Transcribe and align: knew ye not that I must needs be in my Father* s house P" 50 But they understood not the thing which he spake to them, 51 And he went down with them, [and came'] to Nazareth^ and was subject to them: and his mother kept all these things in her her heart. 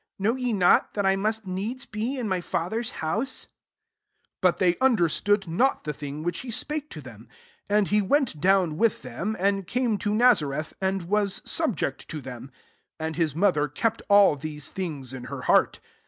knew 0.17 0.35
ye 0.35 0.51
not 0.51 0.95
that 0.95 1.05
I 1.05 1.15
must 1.15 1.45
needs 1.45 1.85
be 1.85 2.17
in 2.17 2.27
my 2.27 2.41
Father* 2.41 2.79
s 2.79 2.89
house 3.05 3.43
P" 3.45 3.49
50 4.31 4.31
But 4.41 4.57
they 4.57 4.75
understood 4.79 5.47
not 5.47 5.83
the 5.83 5.93
thing 5.93 6.23
which 6.23 6.39
he 6.39 6.49
spake 6.49 6.89
to 6.89 7.01
them, 7.01 7.29
51 7.69 7.77
And 7.77 7.87
he 7.89 8.01
went 8.01 8.41
down 8.41 8.77
with 8.77 9.03
them, 9.03 9.35
[and 9.37 9.67
came'] 9.67 9.99
to 9.99 10.09
Nazareth^ 10.09 10.73
and 10.81 11.03
was 11.03 11.43
subject 11.45 12.07
to 12.09 12.19
them: 12.19 12.49
and 12.99 13.15
his 13.15 13.35
mother 13.35 13.67
kept 13.67 14.01
all 14.09 14.35
these 14.35 14.69
things 14.69 15.13
in 15.13 15.25
her 15.25 15.35
her 15.35 15.41
heart. 15.43 15.79